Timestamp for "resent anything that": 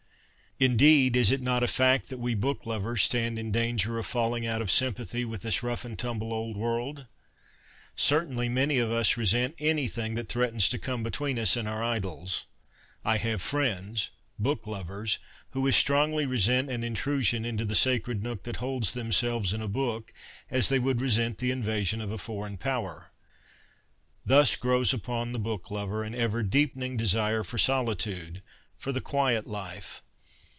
9.17-10.29